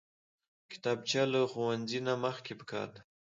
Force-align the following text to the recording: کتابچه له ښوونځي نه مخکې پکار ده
کتابچه 0.71 1.23
له 1.33 1.41
ښوونځي 1.51 1.99
نه 2.07 2.13
مخکې 2.25 2.53
پکار 2.59 2.87
ده 2.95 3.01